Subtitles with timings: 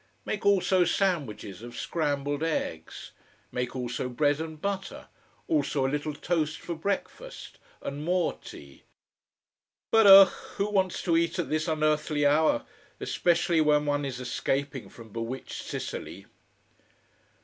[0.25, 3.11] Make also sandwiches of scrambled eggs.
[3.51, 5.09] Make also bread and butter.
[5.47, 8.81] Also a little toast for breakfast and more tea.
[9.91, 12.65] But ugh, who wants to eat at this unearthly hour,
[12.99, 16.25] especially when one is escaping from bewitched Sicily.